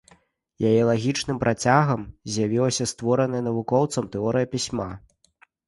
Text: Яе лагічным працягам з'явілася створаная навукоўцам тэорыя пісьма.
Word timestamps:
Яе 0.69 0.79
лагічным 0.89 1.37
працягам 1.43 2.01
з'явілася 2.37 2.89
створаная 2.95 3.45
навукоўцам 3.51 4.11
тэорыя 4.19 4.51
пісьма. 4.59 4.91